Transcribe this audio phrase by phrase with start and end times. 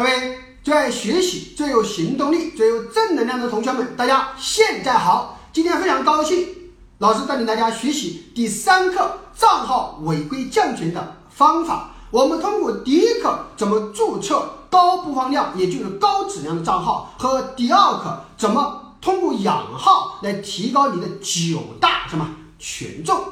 [0.00, 5.38] 各位最爱学习、最有行动力、最有正能量的同学们，大家现在好！
[5.52, 6.48] 今天非常高兴，
[6.96, 11.90] 老师带领大家学习第三课账号违规降权的方法。
[12.10, 22.26] 我们通过第一课怎么注册高播放量，也就是高质量的账号，和第二课怎么通过养号来提高你的九大什么
[22.58, 23.22] 权重。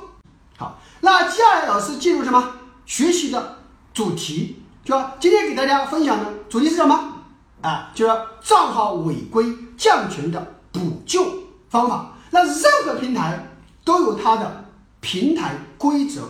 [0.59, 2.47] 好，那接下来老师进入什么
[2.85, 3.57] 学习的
[3.95, 4.65] 主题？
[4.89, 7.13] 就今天给大家分享的主题是什么？
[7.61, 9.45] 啊，就是账号违规
[9.77, 11.27] 降权的补救
[11.69, 12.15] 方法。
[12.31, 13.51] 那任何平台
[13.85, 14.65] 都有它的
[15.01, 16.23] 平台规则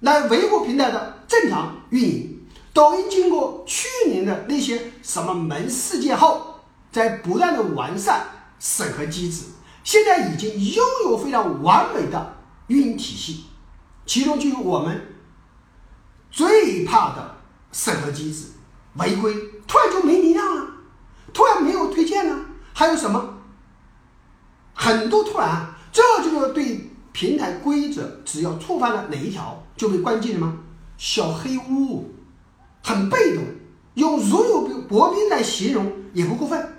[0.00, 2.44] 来维护平台的正常运营。
[2.72, 8.26] 抖音经过去年的那些什么门事件后，在不断的完善
[8.58, 9.44] 审核机制，
[9.84, 12.34] 现在已经拥有非常完美的
[12.66, 13.44] 运营体系。
[14.04, 15.14] 其中就有我们
[16.32, 17.33] 最怕的。
[17.74, 18.46] 审核机制
[18.98, 19.34] 违规，
[19.66, 20.64] 突然就没流量了，
[21.32, 22.36] 突然没有推荐了，
[22.72, 23.34] 还有什么？
[24.74, 30.56] 很多突然，这就是对平台规则，只要触犯了哪一条，就被关进什么
[30.96, 32.14] 小黑屋，
[32.84, 33.42] 很被动。
[33.94, 36.76] 用如有薄冰来形容也不过分。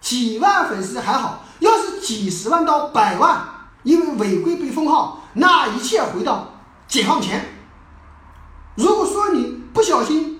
[0.00, 3.42] 几万粉丝还好，要是几十万到百万，
[3.82, 6.52] 因为违规被封号，那一切回到
[6.86, 7.42] 解放前。
[8.76, 10.33] 如果说你不小心，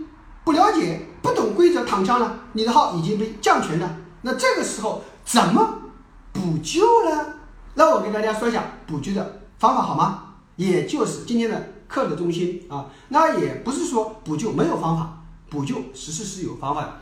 [1.94, 3.96] 躺枪了，你的号已经被降权了。
[4.22, 5.82] 那这个时候怎么
[6.32, 7.34] 补救呢？
[7.74, 10.34] 那我给大家说一下补救的方法好吗？
[10.56, 12.86] 也就是今天的课的中心啊。
[13.10, 17.00] 那也不是说补救没有方法，补救实施是有方法的。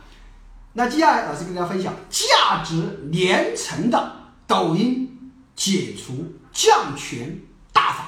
[0.73, 7.41] 那接下来老师跟大家分享价值连城的抖音解除降权
[7.71, 8.05] 大法，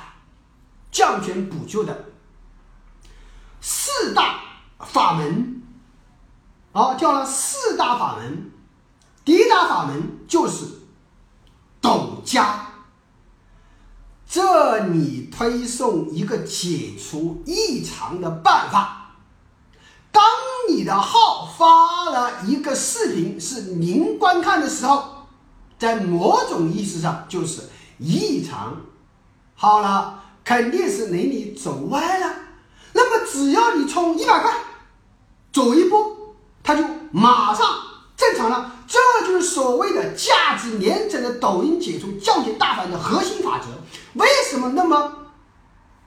[0.91, 2.05] 降权补救的
[3.59, 4.41] 四大。
[4.77, 5.63] 法门，
[6.75, 8.51] 好，叫了四大法门。
[9.23, 10.65] 第一大法门就是
[11.79, 12.67] 抖加，
[14.27, 19.15] 这里推送一个解除异常的办法。
[20.11, 20.21] 当
[20.67, 25.27] 你的号发了一个视频是零观看的时候，
[25.79, 27.69] 在某种意思上就是
[27.99, 28.75] 异常。
[29.55, 32.35] 好了，肯定是哪里走歪了。
[32.91, 34.53] 那么只要你充一百块。
[35.53, 36.24] 走一步，
[36.65, 37.65] 它就马上
[38.17, 38.73] 正常了。
[38.87, 43.65] 这就是所谓的价值连城的抖音解除降解大法的核心法则。
[44.13, 45.11] 为什么那么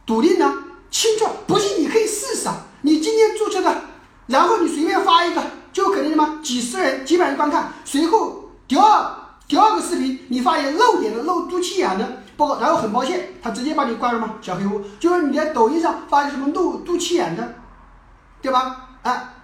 [0.04, 0.52] 笃定呢？
[0.90, 2.54] 清楚，不信你可以试试啊。
[2.82, 3.82] 你今天注册的，
[4.26, 5.42] 然后你随便发一个，
[5.72, 7.72] 就可能什么几十人、几百人观看。
[7.84, 9.14] 随后第二
[9.46, 14.36] 第二个视频，你发现露脸的、露肚脐眼的，包括然后很抱歉，他直接把你关了吗？
[14.40, 17.54] 小黑屋，就是你在抖音上发现什么露肚脐眼的，
[18.40, 18.88] 对吧？
[19.02, 19.34] 哎。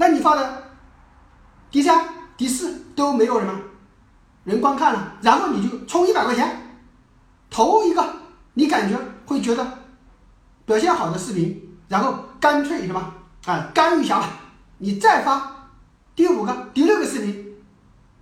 [0.00, 0.62] 那你发的
[1.72, 3.52] 第三、第四都没有什么
[4.44, 6.78] 人观看了，然后你就充一百块钱
[7.50, 8.04] 投一个，
[8.54, 9.78] 你感觉会觉得
[10.64, 13.12] 表现好的视频，然后干脆什么
[13.44, 14.30] 啊干预一下吧，
[14.78, 15.68] 你再发
[16.14, 17.56] 第五个、第六个视频，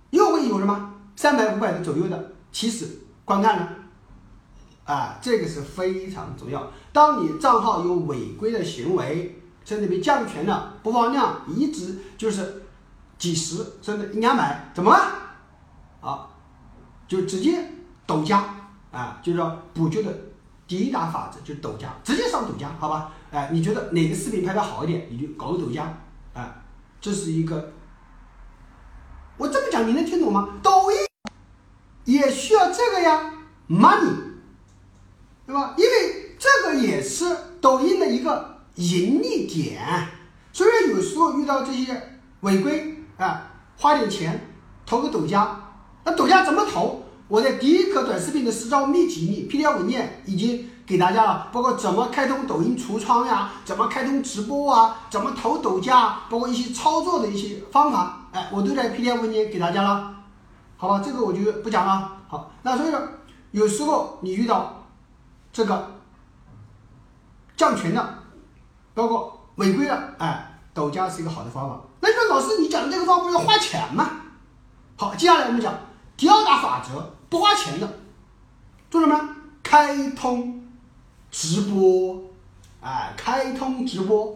[0.09, 2.89] 又会有什么三百、五百的左右的起始
[3.23, 3.69] 观看呢？
[4.83, 6.71] 啊，这个是非常重要。
[6.91, 9.43] 当你账号有违规的行为。
[9.67, 12.63] 甚至被降权了，播放量一直就是
[13.17, 15.11] 几十甚至一两百，怎么办？
[15.99, 16.29] 啊，
[17.05, 17.69] 就直接
[18.05, 18.45] 抖加
[18.93, 20.17] 啊，就是说补救的
[20.65, 23.11] 第一大法则就是抖加，直接上抖加，好吧？
[23.29, 25.83] 哎，你觉得哪个视频拍的好一点，你就搞个抖加，
[26.33, 26.63] 啊，
[27.01, 27.73] 这是一个，
[29.35, 30.47] 我这么讲你能听懂吗？
[30.63, 30.97] 抖音
[32.05, 33.33] 也需要这个呀
[33.67, 34.15] ，money，
[35.45, 35.73] 对吧？
[35.75, 38.55] 因为这个也是抖音的一个。
[38.77, 40.07] 盈利点，
[40.53, 43.41] 虽然有时候遇到这些违规啊，
[43.75, 44.53] 花点钱
[44.85, 45.59] 投个抖加，
[46.03, 47.03] 那抖加怎么投？
[47.27, 60.15] 我在第一课短视频的实招秘籍里 PDF 文件已经给大家了，包括怎么开通抖音橱窗呀，怎么开通直播啊，怎么投抖加，包括一些操作的一些方法，哎，我都在 PDF 文件给大家了，
[60.77, 62.11] 好吧，这个我就不讲了。
[62.27, 63.01] 好，那所以说
[63.49, 64.85] 有时候你遇到
[65.51, 65.91] 这个
[67.57, 68.19] 降权的。
[68.97, 71.79] 包括违规了，哎，抖加是一个好的方法。
[71.99, 74.09] 那你说老师，你讲的这个方法要花钱吗？
[74.95, 75.71] 好，接下来我们讲
[76.17, 77.87] 第二大法则，不花钱的，
[78.89, 79.29] 做什么呢？
[79.61, 80.67] 开通
[81.29, 82.23] 直播，
[82.81, 84.35] 哎，开通直播。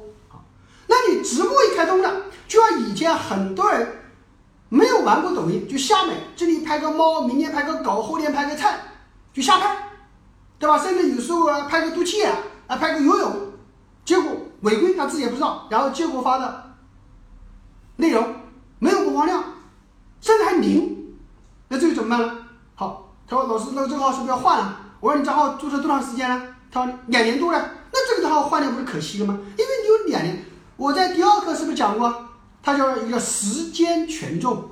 [0.86, 3.92] 那你直播一开通了，就像以前很多人
[4.70, 8.80] 没有玩过抖音，就瞎买，这里拍个猫，明天拍个狗，后天拍个菜，
[9.34, 9.76] 就瞎拍，
[10.60, 10.78] 对吧？
[10.78, 12.32] 甚至有时候啊，拍个肚脐眼，
[12.68, 13.51] 啊，拍个游泳，
[14.62, 16.76] 违规他自己也不知道，然后结果发的
[17.98, 18.36] 内容，
[18.80, 19.44] 没有播放量，
[20.20, 21.16] 甚至还零，
[21.68, 22.38] 那这个怎么办呢？
[22.76, 24.78] 好，他说老师，那这个号是不是要换了？
[25.00, 26.42] 我说你账号注册多长时间了？
[26.72, 27.60] 他说两年多了。
[27.94, 29.38] 那这个账号换掉不是可惜了吗？
[29.58, 30.46] 因为你有两年。
[30.78, 32.30] 我在第二课是不是讲过？
[32.64, 34.70] 它叫一个时间权重。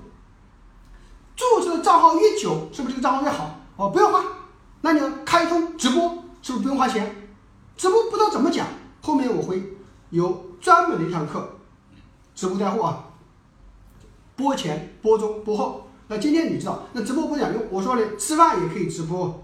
[1.36, 3.60] 注册账号越久，是不是这个账号越好？
[3.76, 4.24] 哦，不用换。
[4.82, 7.30] 那你要开通直播，是不是不用花钱？
[7.76, 8.66] 直播不知道怎么讲，
[9.02, 9.62] 后面我会
[10.10, 11.58] 有专门的一堂课，
[12.36, 13.06] 直播带货啊，
[14.36, 15.88] 播前、播中、播后。
[16.08, 19.44] 那今天你知道，那直播不讲究，我说的吃饭也可以直播，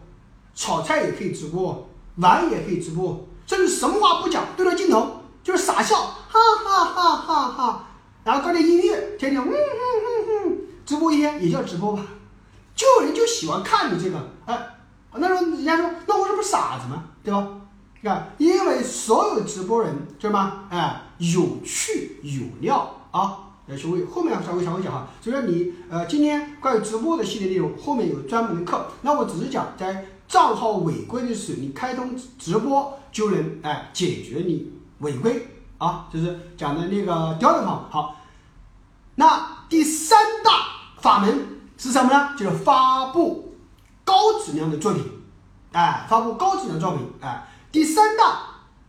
[0.56, 7.88] 炒菜也可以直播，玩也可以直播，甚至什么话不讲，对着镜头就是傻笑，哈哈哈哈哈，
[8.24, 12.04] 然后搁点音乐，天天嗯嗯嗯嗯，直播一天也叫直播吧？
[12.76, 14.58] 就有人就喜欢看你这个，哎，
[15.14, 17.04] 那时候人家说，那我这不是傻子吗？
[17.24, 17.48] 对吧？
[18.08, 20.64] 啊，因为所有直播人，知道吗？
[20.70, 23.40] 哎，有趣有料啊。
[23.68, 35.48] 要学会后面稍微稍微讲哈，所以说你呃今天关于直播的系列内容后面有专门的课，那我只是讲在账号违规的时候，你开通直播就能哎解决你违规
[35.80, 38.16] 啊，就是讲的那个第二个方法好，
[39.16, 40.52] 那第三大
[41.02, 42.36] 法门是什么呢？
[42.38, 43.56] 就是发布
[44.04, 45.04] 高质量的作品，
[45.72, 48.40] 哎，发布高质量作品，哎，第三大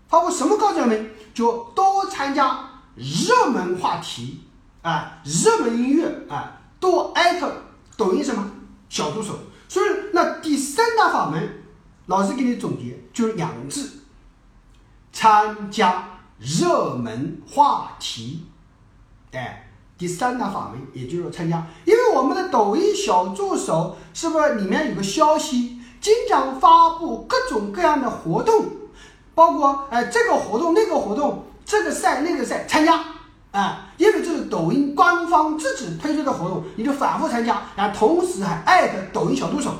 [0.06, 1.10] 发布什么高质量品？
[1.34, 4.42] 就多参加热门话题。
[4.80, 7.52] 啊，热门音乐啊，多艾特
[7.96, 8.48] 抖音什么
[8.88, 9.36] 小助手。
[9.68, 11.64] 所以那第三大法门，
[12.06, 13.90] 老师给你总结就是两个字：
[15.12, 18.46] 参加热门话题。
[19.32, 19.68] 哎，
[19.98, 25.75] 第三大法门也就是参加，因为我们的抖音小助手是不是里面有个消息，
[26.06, 28.64] 经常发布各种各样的活动，
[29.34, 33.02] 包括哎这个活动那个活动，这个赛那个赛参加。
[33.50, 39.72] 啊，因为这是抖音官方自己推出的活动，你就反复参加，然后同时还艾特抖音小助手，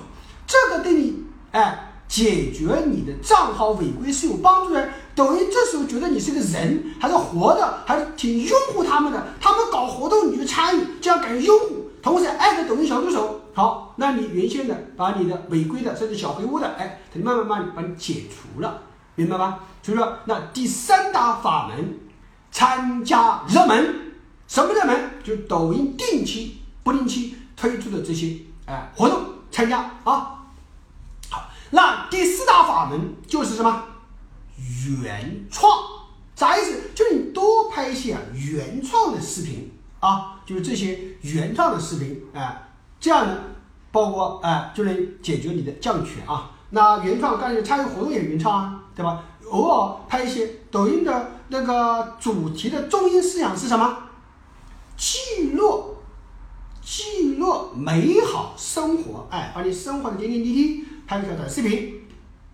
[0.49, 4.89] 这个对你哎解决你的账号违规是有帮助的。
[5.15, 18.83] 抖音这时候觉得你是个人，还是活的，还是挺拥护他们的，他们搞活动你就参与，这样感觉拥护，同时艾特抖音小助手，好，那你原先的把你的违规的甚至小黑屋的，哎，它慢慢慢把你解除了，
[19.15, 19.61] 明白吧？
[19.83, 22.01] 所以说，那第三大法门。
[22.53, 24.15] 参加热门，
[24.49, 25.11] 什么热门？
[25.23, 29.21] 就抖音定期、不定期推出的这些哎活动，
[29.51, 30.47] 参加啊。
[31.29, 33.83] 好，那第四大法门就是什么？
[35.03, 35.71] 原创，
[36.35, 36.81] 啥意思？
[36.95, 39.71] 就是你多拍一些原创的视频
[40.01, 42.66] 啊，就是这些原创的视频，哎，
[43.07, 43.39] 这样呢，
[43.93, 46.51] 包括哎就能解决你的降权啊。
[46.71, 49.23] 那原创，刚才参与活动也原创啊，对吧？
[49.49, 53.97] 偶尔拍一些抖音的那个主题的中心思想是什么？
[54.97, 55.99] 记录，
[56.83, 61.95] 记录美好生活，哎，把你生活的点点滴滴拍个小短视频，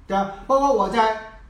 [0.06, 0.32] 对吧？
[0.46, 1.40] 包括我在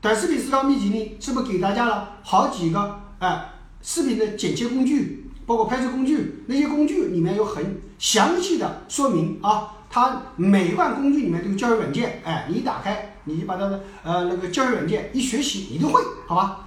[0.00, 5.21] 短视频私道秘籍里，是不是给大家了好几个哎视频的剪切工具，
[5.52, 9.74] 包括拍摄工具，那些工具里面有很详细的说明啊。
[9.90, 16.60] 它每一款工具里面都有教学软件，哎，你一打开，你就把它的呃那个教学软件一学习，你都会，好吧？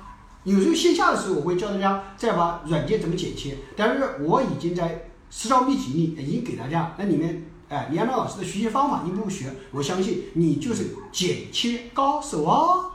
[0.43, 12.91] 有时候线下的时候，我会教大家再把软件怎么剪切，但是我已经在私教秘籍里已经给大家，那里面，哎，你按照老师的学习方法一步步学，我相信你就是剪切高手哦。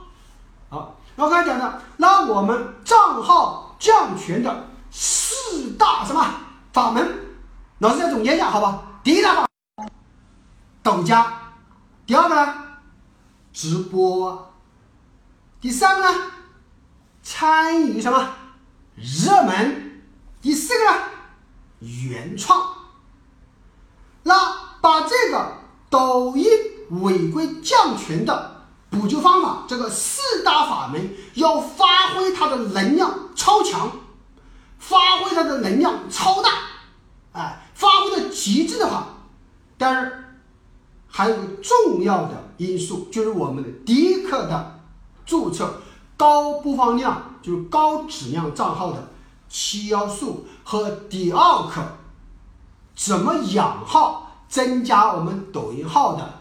[0.69, 4.70] 好，那我刚才讲的，那我们账号降权的
[5.51, 6.25] 四大什么
[6.73, 7.19] 法门，
[7.79, 8.83] 老师再总结一下，好吧？
[9.03, 9.47] 第一大法。
[10.81, 11.27] 抖加，
[12.07, 12.55] 第二个呢，
[13.53, 14.53] 直播，
[15.61, 16.19] 第三个呢，
[17.23, 18.31] 参与什么
[18.95, 20.03] 热门，
[20.41, 20.97] 第四个呢，
[21.81, 22.75] 原创。
[24.23, 24.35] 那
[24.81, 25.59] 把这个
[25.91, 26.47] 抖音
[27.03, 33.91] 违规降权的补救方法，这个四大法门要发挥它的能量超强，
[34.81, 36.51] 发挥它的能量超大，
[37.31, 39.07] 哎，发挥的极致的话，
[39.79, 40.17] 但是。
[41.13, 44.81] 还有个重要的因素，就是我们的第一课的
[45.27, 45.83] 注册
[46.17, 49.09] 高播放量，就是高质量账号的
[49.49, 51.83] 七要素和第二课
[52.95, 56.33] 怎么养号，增加我们抖音号的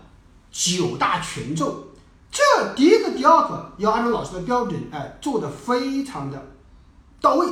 [0.52, 1.76] 九大权重。
[2.32, 2.44] 这
[2.76, 6.40] 第一个、第二个要按照老师的标准，哎，做的非常的
[7.20, 7.48] 到位。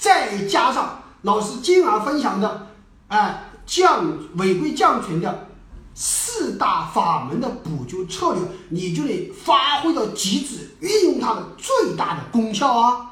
[0.00, 2.66] 再加上老师今晚分享的，
[3.08, 4.04] 哎，降
[4.36, 5.46] 违规降权的。
[5.92, 13.10] 四大法门的补救策略，你就得发挥到极致，运用它的最大的功效啊！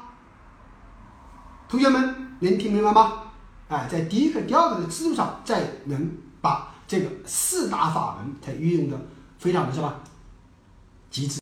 [1.67, 3.23] 同学们，能听明白吗？
[3.67, 8.97] 哎，在第一个、第二个的基础上，再能把这个四大法门，它运用的
[9.37, 9.93] 非常的什么
[11.11, 11.38] 极致。